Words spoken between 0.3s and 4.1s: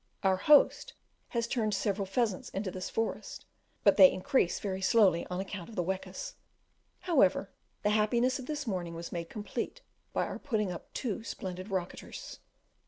host has turned several pheasants into this forest, but